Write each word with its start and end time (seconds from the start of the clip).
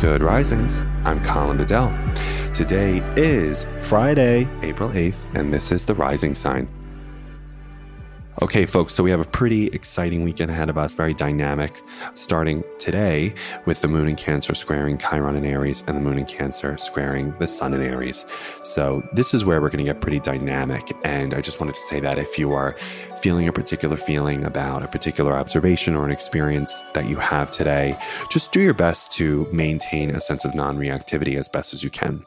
Good 0.00 0.22
Risings. 0.22 0.86
I'm 1.04 1.22
Colin 1.22 1.58
Bedell. 1.58 1.94
Today 2.54 3.02
is 3.16 3.66
Friday, 3.80 4.48
April 4.62 4.88
8th, 4.88 5.28
and 5.34 5.52
this 5.52 5.70
is 5.72 5.84
the 5.84 5.94
Rising 5.94 6.34
Sign. 6.34 6.66
Okay, 8.42 8.64
folks, 8.64 8.94
so 8.94 9.02
we 9.02 9.10
have 9.10 9.20
a 9.20 9.26
pretty 9.26 9.66
exciting 9.66 10.22
weekend 10.22 10.50
ahead 10.50 10.70
of 10.70 10.78
us, 10.78 10.94
very 10.94 11.12
dynamic, 11.12 11.82
starting 12.14 12.64
today 12.78 13.34
with 13.66 13.82
the 13.82 13.88
moon 13.88 14.08
in 14.08 14.16
Cancer 14.16 14.54
squaring 14.54 14.96
Chiron 14.96 15.36
in 15.36 15.44
Aries 15.44 15.84
and 15.86 15.94
the 15.94 16.00
moon 16.00 16.18
in 16.18 16.24
Cancer 16.24 16.78
squaring 16.78 17.34
the 17.38 17.46
sun 17.46 17.74
in 17.74 17.82
Aries. 17.82 18.24
So, 18.64 19.06
this 19.12 19.34
is 19.34 19.44
where 19.44 19.60
we're 19.60 19.68
going 19.68 19.84
to 19.84 19.92
get 19.92 20.00
pretty 20.00 20.20
dynamic. 20.20 20.90
And 21.04 21.34
I 21.34 21.42
just 21.42 21.60
wanted 21.60 21.74
to 21.74 21.82
say 21.82 22.00
that 22.00 22.18
if 22.18 22.38
you 22.38 22.52
are 22.52 22.78
feeling 23.20 23.46
a 23.46 23.52
particular 23.52 23.98
feeling 23.98 24.42
about 24.44 24.82
a 24.82 24.88
particular 24.88 25.34
observation 25.34 25.94
or 25.94 26.06
an 26.06 26.10
experience 26.10 26.82
that 26.94 27.06
you 27.06 27.16
have 27.16 27.50
today, 27.50 27.94
just 28.30 28.52
do 28.52 28.60
your 28.60 28.72
best 28.72 29.12
to 29.12 29.46
maintain 29.52 30.08
a 30.16 30.20
sense 30.20 30.46
of 30.46 30.54
non 30.54 30.78
reactivity 30.78 31.38
as 31.38 31.46
best 31.46 31.74
as 31.74 31.82
you 31.82 31.90
can. 31.90 32.24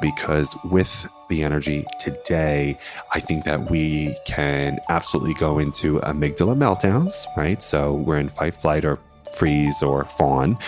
Because 0.00 0.56
with 0.62 1.08
the 1.28 1.42
energy 1.42 1.84
today, 1.98 2.78
I 3.12 3.20
think 3.20 3.44
that 3.44 3.70
we 3.70 4.16
can 4.26 4.78
absolutely 4.88 5.34
go 5.34 5.58
into 5.58 6.00
amygdala 6.00 6.56
meltdowns, 6.56 7.26
right? 7.36 7.62
So 7.62 7.94
we're 7.94 8.18
in 8.18 8.28
fight, 8.28 8.54
flight, 8.54 8.84
or 8.84 8.98
freeze 9.36 9.82
or 9.82 10.04
fawn. 10.04 10.58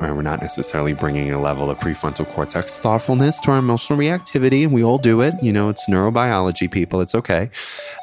And 0.00 0.16
we're 0.16 0.22
not 0.22 0.40
necessarily 0.40 0.92
bringing 0.92 1.32
a 1.32 1.40
level 1.40 1.70
of 1.70 1.78
prefrontal 1.78 2.28
cortex 2.30 2.78
thoughtfulness 2.78 3.40
to 3.40 3.52
our 3.52 3.58
emotional 3.58 3.98
reactivity. 3.98 4.64
And 4.64 4.72
we 4.72 4.84
all 4.84 4.98
do 4.98 5.20
it. 5.20 5.34
You 5.42 5.52
know, 5.52 5.68
it's 5.68 5.88
neurobiology, 5.88 6.70
people. 6.70 7.00
It's 7.00 7.14
okay. 7.14 7.50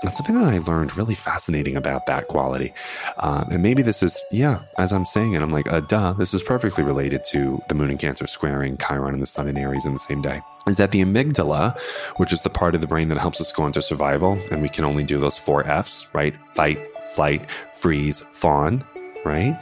And 0.01 0.13
something 0.15 0.41
that 0.41 0.53
I 0.53 0.57
learned 0.59 0.97
really 0.97 1.15
fascinating 1.15 1.75
about 1.75 2.05
that 2.07 2.27
quality. 2.27 2.73
Um, 3.17 3.47
and 3.51 3.63
maybe 3.63 3.81
this 3.81 4.03
is, 4.03 4.21
yeah, 4.31 4.61
as 4.77 4.91
I'm 4.91 5.05
saying 5.05 5.33
it, 5.33 5.41
I'm 5.41 5.51
like, 5.51 5.71
uh, 5.71 5.81
duh, 5.81 6.13
this 6.13 6.33
is 6.33 6.43
perfectly 6.43 6.83
related 6.83 7.23
to 7.31 7.61
the 7.69 7.75
moon 7.75 7.89
and 7.89 7.99
Cancer 7.99 8.27
squaring 8.27 8.77
Chiron 8.77 9.13
and 9.13 9.21
the 9.21 9.27
sun 9.27 9.47
and 9.47 9.57
Aries 9.57 9.85
in 9.85 9.93
the 9.93 9.99
same 9.99 10.21
day 10.21 10.41
is 10.67 10.77
that 10.77 10.91
the 10.91 11.01
amygdala, 11.01 11.77
which 12.17 12.33
is 12.33 12.41
the 12.41 12.49
part 12.49 12.75
of 12.75 12.81
the 12.81 12.87
brain 12.87 13.09
that 13.09 13.17
helps 13.17 13.39
us 13.39 13.51
go 13.51 13.65
into 13.65 13.81
survival, 13.81 14.39
and 14.51 14.61
we 14.61 14.69
can 14.69 14.83
only 14.83 15.03
do 15.03 15.19
those 15.19 15.37
four 15.37 15.65
F's, 15.67 16.07
right? 16.13 16.35
Fight, 16.53 16.79
flight, 17.13 17.49
freeze, 17.73 18.21
fawn, 18.31 18.83
right? 19.23 19.61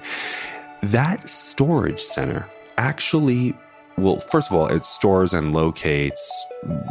That 0.84 1.28
storage 1.30 2.02
center 2.02 2.48
actually 2.78 3.56
well, 3.96 4.20
first 4.20 4.50
of 4.50 4.56
all, 4.56 4.68
it 4.68 4.86
stores 4.86 5.34
and 5.34 5.54
locates 5.54 6.46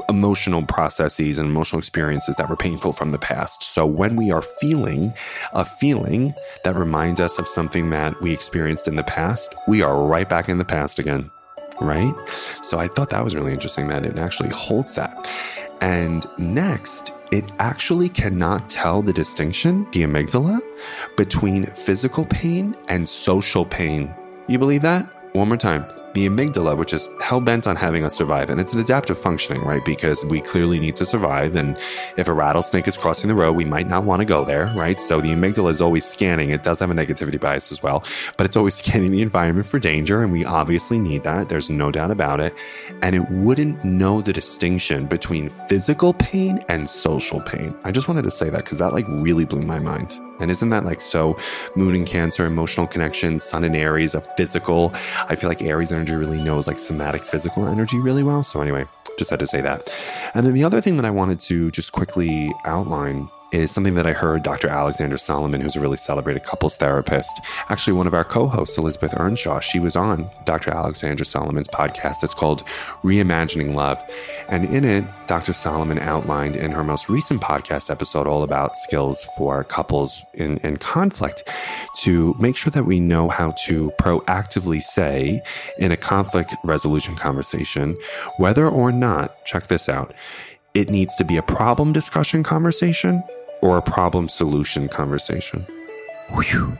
emotional 0.09 0.65
processes 0.65 1.39
and 1.39 1.49
emotional 1.49 1.81
experiences 1.81 2.37
that 2.37 2.49
were 2.49 2.57
painful 2.57 2.93
from 2.93 3.11
the 3.11 3.19
past. 3.19 3.65
So 3.65 3.85
when 3.85 4.15
we 4.15 4.31
are 4.31 4.43
feeling 4.43 5.13
a 5.53 5.65
feeling 5.65 6.33
that 6.63 6.77
reminds 6.77 7.21
us 7.21 7.41
of 7.41 7.49
something 7.49 7.91
that 7.91 8.21
we 8.23 8.33
experienced 8.33 8.87
in 8.87 8.95
the 8.95 9.03
past, 9.03 9.53
we 9.67 9.83
are 9.83 10.01
right 10.01 10.29
back 10.29 10.49
in 10.49 10.59
the 10.59 10.65
past 10.65 11.01
again. 11.01 11.31
Right? 11.81 12.15
So 12.63 12.79
I 12.79 12.87
thought 12.87 13.11
that 13.11 13.25
was 13.25 13.35
really 13.35 13.53
interesting 13.53 13.89
that 13.89 14.07
it 14.07 14.17
actually 14.17 14.51
holds 14.51 14.95
that. 14.95 15.29
And 15.81 16.25
next, 16.39 17.13
it 17.33 17.51
actually 17.59 18.11
cannot 18.11 18.69
tell 18.69 19.03
the 19.03 19.13
distinction, 19.13 19.85
the 19.93 20.03
amygdala, 20.03 20.61
between 21.17 21.67
physical 21.73 22.27
pain 22.27 22.77
and 22.89 23.09
social 23.09 23.65
pain. 23.65 24.15
You 24.49 24.59
believe 24.59 24.83
that? 24.83 25.35
One 25.35 25.49
more 25.49 25.57
time 25.57 25.87
the 26.15 26.29
amygdala, 26.29 26.77
which 26.77 26.93
is 26.93 27.09
hell 27.21 27.41
bent 27.41 27.67
on 27.67 27.77
having 27.77 28.05
us 28.05 28.15
survive. 28.15 28.51
And 28.51 28.61
it's 28.61 28.73
an 28.73 28.81
adaptive 28.81 29.19
functioning, 29.19 29.63
right? 29.63 29.85
Because 29.85 30.25
we 30.27 30.41
clearly 30.41 30.79
need 30.79 30.97
to 30.97 31.07
survive. 31.07 31.57
And 31.57 31.79
if 32.17 32.29
a 32.29 32.33
rattlesnake 32.33 32.87
is 32.87 32.97
crossing 32.97 33.29
the 33.29 33.35
road, 33.35 33.53
we 33.53 33.65
might 33.65 33.89
not 33.89 34.05
want 34.05 34.21
to 34.21 34.25
go 34.25 34.45
there, 34.45 34.73
right? 34.77 35.01
So 35.01 35.21
the 35.21 35.31
amygdala 35.31 35.71
is 35.71 35.81
always 35.81 36.05
scanning. 36.05 36.51
It 36.51 36.63
does 36.63 36.81
have 36.81 36.91
a 36.91 36.95
negativity 36.95 37.41
bias 37.41 37.73
as 37.73 37.83
well, 37.83 38.05
but 38.37 38.45
it's 38.45 38.57
always 38.57 38.75
scanning 38.83 39.11
the 39.11 39.23
environment 39.23 39.67
for 39.67 39.79
danger. 39.79 40.23
And 40.23 40.33
we 40.33 40.45
obviously 40.45 40.99
need 40.99 41.23
that. 41.25 41.49
There's 41.49 41.71
no 41.71 41.91
doubt 41.91 42.11
about 42.11 42.41
it. 42.41 42.55
And 43.03 43.17
it 43.17 43.31
wouldn't 43.31 43.85
know 43.85 44.21
the 44.21 44.33
distinction 44.33 45.07
between 45.07 45.49
physical 45.69 46.15
pain 46.15 46.65
and 46.69 46.89
social 46.89 47.41
pain. 47.41 47.75
I 47.85 47.91
just 47.91 48.09
wanted 48.09 48.23
to 48.23 48.31
say 48.31 48.51
that 48.51 48.65
because 48.65 48.79
that 48.79 48.93
like 48.93 49.07
really 49.09 49.45
blew 49.45 49.63
my 49.63 49.79
mind. 49.79 50.21
And 50.43 50.51
isn't 50.51 50.71
that 50.71 50.85
like 50.85 51.01
so 51.01 51.39
moon 51.77 51.95
and 51.95 52.05
cancer, 52.05 52.45
emotional 52.45 52.89
connection, 52.89 53.39
sun 53.39 53.63
and 53.63 53.77
Aries, 53.77 54.15
a 54.17 54.21
physical? 54.21 54.93
I 55.29 55.37
feel 55.37 55.49
like 55.49 55.63
Aries 55.63 55.93
energy 56.03 56.17
really 56.17 56.43
knows 56.43 56.67
like 56.67 56.81
somatic 56.81 57.25
physical 57.25 57.69
energy 57.69 57.97
really 57.97 58.25
well. 58.25 58.43
So 58.43 58.61
anyway, 58.61 58.87
just 59.19 59.31
had 59.31 59.39
to 59.39 59.47
say 59.47 59.61
that. 59.61 59.95
And 60.35 60.45
then 60.45 60.53
the 60.53 60.65
other 60.65 60.81
thing 60.81 60.97
that 60.97 61.05
I 61.05 61.11
wanted 61.11 61.39
to 61.41 61.71
just 61.71 61.93
quickly 61.93 62.53
outline 62.65 63.29
is 63.53 63.71
something 63.71 63.95
that 63.95 64.07
I 64.07 64.13
heard 64.13 64.43
Dr. 64.43 64.69
Alexandra 64.69 65.19
Solomon, 65.19 65.61
who's 65.61 65.77
a 65.77 65.81
really 65.81 65.99
celebrated 65.99 66.45
couples 66.45 66.75
therapist, 66.75 67.41
actually 67.69 67.93
one 67.93 68.07
of 68.07 68.15
our 68.15 68.25
co-hosts, 68.25 68.79
Elizabeth 68.79 69.15
Earnshaw, 69.17 69.61
she 69.61 69.79
was 69.79 69.95
on 69.95 70.29
Dr. 70.45 70.71
Alexandra 70.73 71.27
Solomon's 71.27 71.69
podcast. 71.69 72.25
It's 72.25 72.35
called 72.35 72.65
Reimagining 73.05 73.75
Love. 73.75 74.03
And 74.49 74.65
in 74.65 74.85
it, 74.85 75.05
Dr. 75.27 75.53
Solomon 75.53 75.99
outlined 75.99 76.57
in 76.57 76.73
her 76.73 76.83
most 76.83 77.09
recent 77.11 77.43
podcast 77.43 77.91
episode 77.91 78.27
all 78.27 78.43
about 78.43 78.77
skills 78.77 79.23
for 79.37 79.63
couples 79.65 80.23
in, 80.35 80.57
in 80.59 80.79
conflict 80.79 81.49
to 81.97 82.35
make 82.39 82.57
sure 82.57 82.71
that 82.71 82.85
we 82.85 83.01
know 83.01 83.29
how 83.29 83.53
to 83.65 83.91
proactively 84.01 84.83
say 84.83 85.43
in 85.79 85.93
a 85.93 85.97
conflict 85.97 86.55
resolution 86.65 87.17
conversation 87.17 87.97
whether 88.39 88.69
or 88.69 88.93
not, 88.93 89.45
check 89.45 89.67
this 89.67 89.89
out, 89.89 90.15
it 90.75 90.89
needs 90.89 91.17
to 91.17 91.25
be 91.25 91.37
a 91.37 91.43
problem 91.43 91.93
discussion 91.93 92.43
conversation 92.43 93.23
or 93.61 93.77
a 93.77 93.83
problem 93.83 94.29
solution 94.29 94.89
conversation. 94.89 95.67
Whew. 96.31 96.79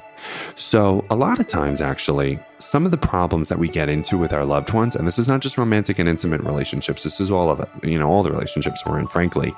So, 0.55 1.05
a 1.11 1.17
lot 1.17 1.41
of 1.41 1.49
times, 1.49 1.81
actually, 1.81 2.39
some 2.59 2.85
of 2.85 2.91
the 2.91 2.97
problems 2.97 3.49
that 3.49 3.59
we 3.59 3.69
get 3.69 3.89
into 3.89 4.17
with 4.17 4.33
our 4.33 4.45
loved 4.45 4.73
ones, 4.73 4.95
and 4.95 5.07
this 5.07 5.19
is 5.19 5.29
not 5.29 5.41
just 5.41 5.59
romantic 5.59 5.99
and 5.99 6.09
intimate 6.09 6.41
relationships, 6.43 7.03
this 7.03 7.21
is 7.21 7.31
all 7.31 7.51
of 7.51 7.61
it, 7.61 7.69
you 7.83 7.99
know, 7.99 8.09
all 8.09 8.23
the 8.23 8.31
relationships 8.31 8.85
we're 8.87 9.01
in, 9.01 9.09
frankly, 9.09 9.53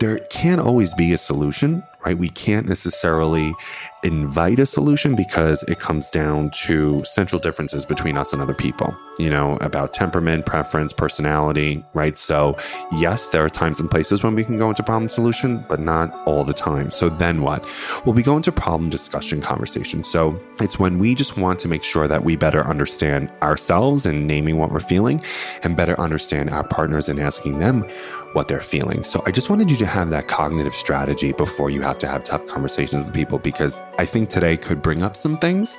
there 0.00 0.18
can't 0.30 0.60
always 0.60 0.94
be 0.94 1.12
a 1.12 1.18
solution, 1.18 1.82
right? 2.04 2.16
We 2.18 2.28
can't 2.28 2.68
necessarily 2.68 3.54
invite 4.02 4.58
a 4.58 4.66
solution 4.66 5.14
because 5.14 5.62
it 5.64 5.78
comes 5.78 6.10
down 6.10 6.50
to 6.50 7.04
central 7.04 7.40
differences 7.40 7.84
between 7.84 8.16
us 8.16 8.32
and 8.32 8.42
other 8.42 8.54
people, 8.54 8.96
you 9.18 9.30
know, 9.30 9.56
about 9.60 9.94
temperament, 9.94 10.44
preference, 10.44 10.92
personality, 10.92 11.84
right? 11.94 12.18
So, 12.18 12.58
yes, 12.92 13.28
there 13.28 13.44
are 13.44 13.48
times 13.48 13.78
and 13.78 13.90
places 13.90 14.22
when 14.22 14.34
we 14.34 14.44
can 14.44 14.58
go 14.58 14.68
into 14.68 14.82
problem 14.82 15.08
solution, 15.08 15.64
but 15.68 15.78
not 15.78 16.12
all 16.26 16.44
the 16.44 16.52
time. 16.52 16.90
So, 16.90 17.08
then 17.08 17.42
what? 17.42 17.64
Well, 18.04 18.14
we 18.14 18.22
go 18.22 18.36
into 18.36 18.50
problem 18.50 18.90
discussion 18.90 19.40
conversation. 19.40 20.02
So, 20.02 20.40
it's 20.60 20.78
when 20.78 20.98
we 20.98 21.14
just 21.14 21.36
want 21.36 21.60
to 21.60 21.68
make 21.68 21.84
sure 21.84 22.08
that 22.08 22.24
we 22.24 22.34
better 22.36 22.66
understand 22.66 23.32
ourselves 23.40 24.04
and 24.04 24.26
naming 24.26 24.58
what 24.58 24.72
we're 24.72 24.80
feeling 24.80 25.22
and 25.62 25.76
better 25.76 25.98
understand 26.00 26.50
our 26.50 26.64
partners 26.64 27.08
and 27.08 27.20
asking 27.20 27.60
them 27.60 27.86
what 28.32 28.48
they're 28.48 28.60
feeling. 28.60 29.04
So, 29.04 29.22
I 29.26 29.30
just 29.30 29.48
wanted 29.48 29.70
you 29.70 29.76
to 29.76 29.86
have 29.86 30.10
that 30.10 30.26
cognitive 30.26 30.74
strategy 30.74 31.30
before 31.32 31.70
you 31.70 31.82
have 31.82 31.91
to 31.98 32.08
have 32.08 32.24
tough 32.24 32.46
conversations 32.46 33.04
with 33.06 33.14
people 33.14 33.38
because 33.38 33.82
I 33.98 34.06
think 34.06 34.28
today 34.28 34.56
could 34.56 34.82
bring 34.82 35.02
up 35.02 35.16
some 35.16 35.38
things 35.38 35.76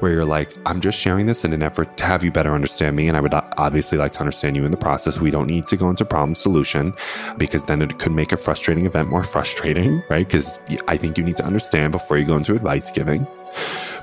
where 0.00 0.12
you're 0.12 0.24
like, 0.24 0.54
I'm 0.66 0.80
just 0.80 0.98
sharing 0.98 1.26
this 1.26 1.44
in 1.44 1.52
an 1.52 1.62
effort 1.62 1.96
to 1.98 2.04
have 2.04 2.24
you 2.24 2.30
better 2.30 2.54
understand 2.54 2.96
me. 2.96 3.08
And 3.08 3.16
I 3.16 3.20
would 3.20 3.34
obviously 3.34 3.98
like 3.98 4.12
to 4.12 4.20
understand 4.20 4.56
you 4.56 4.64
in 4.64 4.70
the 4.70 4.76
process. 4.76 5.20
We 5.20 5.30
don't 5.30 5.46
need 5.46 5.66
to 5.68 5.76
go 5.76 5.88
into 5.90 6.04
problem 6.04 6.34
solution 6.34 6.94
because 7.38 7.64
then 7.64 7.82
it 7.82 7.98
could 7.98 8.12
make 8.12 8.32
a 8.32 8.36
frustrating 8.36 8.86
event 8.86 9.08
more 9.08 9.24
frustrating, 9.24 10.02
right? 10.08 10.26
Because 10.26 10.58
I 10.88 10.96
think 10.96 11.18
you 11.18 11.24
need 11.24 11.36
to 11.36 11.44
understand 11.44 11.92
before 11.92 12.18
you 12.18 12.24
go 12.24 12.36
into 12.36 12.54
advice 12.54 12.90
giving. 12.90 13.26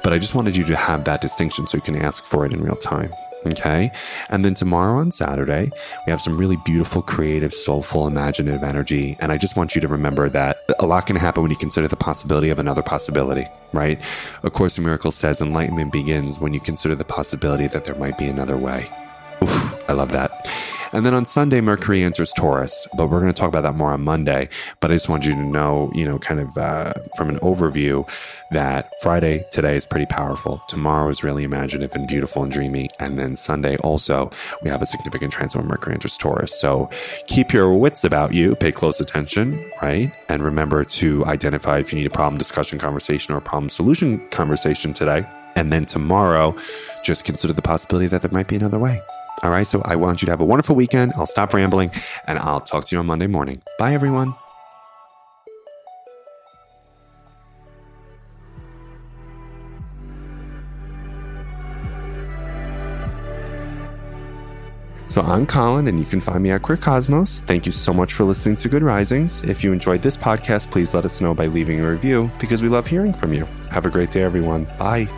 But 0.03 0.13
I 0.13 0.19
just 0.19 0.35
wanted 0.35 0.57
you 0.57 0.63
to 0.65 0.75
have 0.75 1.03
that 1.05 1.21
distinction 1.21 1.67
so 1.67 1.77
you 1.77 1.81
can 1.81 1.95
ask 1.95 2.23
for 2.23 2.45
it 2.45 2.53
in 2.53 2.63
real 2.63 2.75
time. 2.75 3.11
Okay. 3.45 3.91
And 4.29 4.45
then 4.45 4.53
tomorrow 4.53 4.99
on 4.99 5.09
Saturday, 5.09 5.71
we 6.05 6.11
have 6.11 6.21
some 6.21 6.38
really 6.38 6.57
beautiful, 6.57 7.01
creative, 7.01 7.53
soulful, 7.53 8.05
imaginative 8.05 8.63
energy. 8.63 9.17
And 9.19 9.31
I 9.31 9.38
just 9.38 9.57
want 9.57 9.73
you 9.73 9.81
to 9.81 9.88
remember 9.88 10.29
that 10.29 10.59
a 10.79 10.85
lot 10.85 11.07
can 11.07 11.15
happen 11.15 11.41
when 11.41 11.51
you 11.51 11.57
consider 11.57 11.88
the 11.88 11.95
possibility 11.95 12.49
of 12.49 12.59
another 12.59 12.83
possibility, 12.83 13.47
right? 13.73 13.99
A 14.43 14.51
Course 14.51 14.77
in 14.77 14.83
Miracles 14.83 15.15
says 15.15 15.41
enlightenment 15.41 15.91
begins 15.91 16.39
when 16.39 16.53
you 16.53 16.59
consider 16.59 16.95
the 16.95 17.03
possibility 17.03 17.67
that 17.67 17.83
there 17.83 17.95
might 17.95 18.17
be 18.17 18.27
another 18.27 18.57
way. 18.57 18.88
Oof, 19.43 19.75
I 19.89 19.93
love 19.93 20.11
that. 20.11 20.47
And 20.93 21.05
then 21.05 21.13
on 21.13 21.25
Sunday, 21.25 21.61
Mercury 21.61 22.03
enters 22.03 22.33
Taurus, 22.33 22.88
but 22.97 23.09
we're 23.09 23.21
going 23.21 23.33
to 23.33 23.39
talk 23.39 23.47
about 23.47 23.61
that 23.61 23.75
more 23.75 23.91
on 23.91 24.01
Monday. 24.01 24.49
But 24.81 24.91
I 24.91 24.95
just 24.95 25.07
want 25.07 25.25
you 25.25 25.31
to 25.31 25.38
know, 25.38 25.89
you 25.93 26.05
know, 26.05 26.19
kind 26.19 26.39
of 26.39 26.57
uh, 26.57 26.93
from 27.15 27.29
an 27.29 27.39
overview 27.39 28.07
that 28.51 28.91
Friday 29.01 29.45
today 29.51 29.77
is 29.77 29.85
pretty 29.85 30.05
powerful. 30.05 30.61
Tomorrow 30.67 31.09
is 31.09 31.23
really 31.23 31.45
imaginative 31.45 31.93
and 31.95 32.07
beautiful 32.07 32.43
and 32.43 32.51
dreamy. 32.51 32.89
And 32.99 33.17
then 33.17 33.38
Sunday 33.38 33.77
also, 33.77 34.31
we 34.63 34.69
have 34.69 34.81
a 34.81 34.85
significant 34.85 35.31
transit 35.31 35.61
of 35.61 35.67
Mercury 35.67 35.93
enters 35.93 36.17
Taurus. 36.17 36.59
So 36.59 36.89
keep 37.27 37.53
your 37.53 37.73
wits 37.73 38.03
about 38.03 38.33
you, 38.33 38.55
pay 38.57 38.73
close 38.73 38.99
attention, 38.99 39.71
right? 39.81 40.11
And 40.27 40.43
remember 40.43 40.83
to 40.83 41.25
identify 41.25 41.79
if 41.79 41.93
you 41.93 41.99
need 41.99 42.07
a 42.07 42.11
problem 42.11 42.38
discussion 42.38 42.79
conversation 42.79 43.33
or 43.33 43.38
a 43.38 43.41
problem 43.41 43.69
solution 43.69 44.19
conversation 44.29 44.91
today. 44.91 45.25
And 45.55 45.71
then 45.71 45.85
tomorrow, 45.85 46.55
just 47.03 47.23
consider 47.25 47.53
the 47.53 47.61
possibility 47.61 48.07
that 48.07 48.21
there 48.21 48.31
might 48.31 48.47
be 48.47 48.55
another 48.55 48.79
way. 48.79 49.01
All 49.43 49.49
right. 49.49 49.67
So 49.67 49.81
I 49.85 49.95
want 49.95 50.21
you 50.21 50.27
to 50.27 50.31
have 50.31 50.41
a 50.41 50.45
wonderful 50.45 50.75
weekend. 50.75 51.13
I'll 51.15 51.25
stop 51.25 51.53
rambling 51.53 51.91
and 52.27 52.39
I'll 52.39 52.61
talk 52.61 52.85
to 52.85 52.95
you 52.95 52.99
on 52.99 53.05
Monday 53.05 53.27
morning. 53.27 53.61
Bye, 53.79 53.93
everyone. 53.93 54.35
So 65.11 65.21
I'm 65.21 65.45
Colin, 65.45 65.89
and 65.89 65.99
you 65.99 66.05
can 66.05 66.21
find 66.21 66.41
me 66.41 66.51
at 66.51 66.61
Queer 66.61 66.77
Cosmos. 66.77 67.41
Thank 67.41 67.65
you 67.65 67.73
so 67.73 67.91
much 67.93 68.13
for 68.13 68.23
listening 68.23 68.55
to 68.55 68.69
Good 68.69 68.81
Risings. 68.81 69.41
If 69.41 69.61
you 69.61 69.73
enjoyed 69.73 70.01
this 70.01 70.15
podcast, 70.15 70.71
please 70.71 70.93
let 70.93 71.03
us 71.03 71.19
know 71.19 71.33
by 71.33 71.47
leaving 71.47 71.81
a 71.81 71.91
review 71.91 72.31
because 72.39 72.61
we 72.61 72.69
love 72.69 72.88
hearing 72.88 73.11
from 73.13 73.33
you. 73.33 73.43
Have 73.71 73.85
a 73.85 73.89
great 73.89 74.09
day, 74.11 74.21
everyone. 74.21 74.63
Bye. 74.79 75.09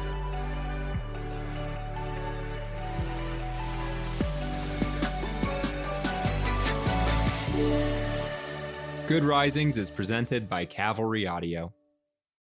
Good 7.53 9.23
Risings 9.23 9.77
is 9.77 9.91
presented 9.91 10.49
by 10.49 10.65
Cavalry 10.65 11.27
Audio. 11.27 11.71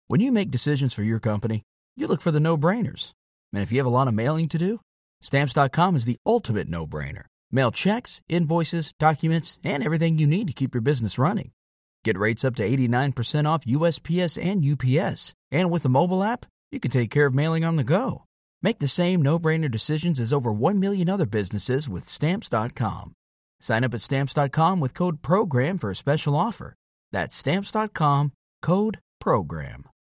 When 0.07 0.19
you 0.19 0.31
make 0.31 0.49
decisions 0.49 0.95
for 0.95 1.03
your 1.03 1.19
company, 1.19 1.61
you 1.95 2.07
look 2.07 2.21
for 2.21 2.31
the 2.31 2.39
no 2.39 2.57
brainers. 2.57 3.11
And 3.53 3.61
if 3.61 3.71
you 3.71 3.77
have 3.77 3.85
a 3.85 3.91
lot 3.91 4.07
of 4.07 4.15
mailing 4.15 4.49
to 4.49 4.57
do, 4.57 4.79
stamps.com 5.21 5.95
is 5.95 6.05
the 6.05 6.17
ultimate 6.25 6.67
no 6.67 6.87
brainer. 6.87 7.25
Mail 7.51 7.69
checks, 7.69 8.23
invoices, 8.27 8.93
documents, 8.97 9.59
and 9.63 9.83
everything 9.83 10.17
you 10.17 10.25
need 10.25 10.47
to 10.47 10.53
keep 10.53 10.73
your 10.73 10.81
business 10.81 11.19
running. 11.19 11.51
Get 12.03 12.17
rates 12.17 12.43
up 12.43 12.55
to 12.55 12.67
89% 12.67 13.47
off 13.47 13.65
USPS 13.65 14.43
and 14.43 14.65
UPS. 14.65 15.35
And 15.51 15.69
with 15.69 15.83
the 15.83 15.89
mobile 15.89 16.23
app, 16.23 16.47
you 16.71 16.79
can 16.79 16.89
take 16.89 17.11
care 17.11 17.27
of 17.27 17.35
mailing 17.35 17.63
on 17.63 17.75
the 17.75 17.83
go. 17.83 18.23
Make 18.63 18.79
the 18.79 18.87
same 18.87 19.21
no 19.21 19.37
brainer 19.37 19.69
decisions 19.69 20.19
as 20.19 20.33
over 20.33 20.51
1 20.51 20.79
million 20.79 21.11
other 21.11 21.27
businesses 21.27 21.87
with 21.87 22.07
stamps.com. 22.07 23.13
Sign 23.59 23.83
up 23.83 23.93
at 23.93 24.01
stamps.com 24.01 24.79
with 24.79 24.93
code 24.93 25.21
PROGRAM 25.21 25.77
for 25.77 25.89
a 25.89 25.95
special 25.95 26.35
offer. 26.35 26.75
That's 27.11 27.35
stamps.com 27.35 28.33
code 28.61 28.99
PROGRAM. 29.19 29.85